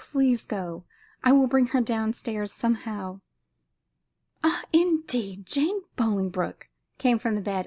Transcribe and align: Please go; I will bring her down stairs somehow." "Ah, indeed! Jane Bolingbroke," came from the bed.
Please 0.03 0.47
go; 0.47 0.83
I 1.23 1.31
will 1.31 1.45
bring 1.45 1.67
her 1.67 1.79
down 1.79 2.13
stairs 2.13 2.51
somehow." 2.51 3.21
"Ah, 4.43 4.63
indeed! 4.73 5.45
Jane 5.45 5.83
Bolingbroke," 5.95 6.69
came 6.97 7.19
from 7.19 7.35
the 7.35 7.41
bed. 7.41 7.59